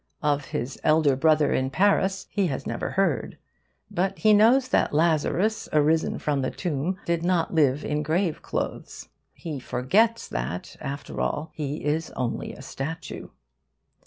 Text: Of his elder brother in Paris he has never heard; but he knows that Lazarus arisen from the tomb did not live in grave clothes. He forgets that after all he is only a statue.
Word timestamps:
Of 0.23 0.45
his 0.45 0.79
elder 0.83 1.15
brother 1.15 1.53
in 1.53 1.69
Paris 1.69 2.25
he 2.31 2.47
has 2.47 2.65
never 2.65 2.89
heard; 2.89 3.37
but 3.91 4.17
he 4.17 4.33
knows 4.33 4.69
that 4.69 4.95
Lazarus 4.95 5.69
arisen 5.71 6.17
from 6.17 6.41
the 6.41 6.49
tomb 6.49 6.97
did 7.05 7.21
not 7.21 7.53
live 7.53 7.85
in 7.85 8.01
grave 8.01 8.41
clothes. 8.41 9.09
He 9.31 9.59
forgets 9.59 10.27
that 10.29 10.75
after 10.81 11.21
all 11.21 11.51
he 11.53 11.85
is 11.85 12.09
only 12.15 12.51
a 12.51 12.63
statue. 12.63 13.29